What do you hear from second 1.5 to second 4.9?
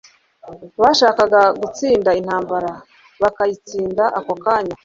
gutsinda intambara, bakayitsinda ako kanya